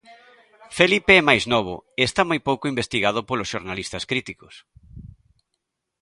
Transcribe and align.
Felipe 0.77 1.11
é 1.19 1.25
máis 1.29 1.43
novo 1.53 1.75
e 1.99 2.01
está 2.09 2.21
moi 2.29 2.39
pouco 2.47 2.65
investigado 2.73 3.19
polos 3.29 3.51
xornalistas 3.53 4.03
críticos. 4.11 4.53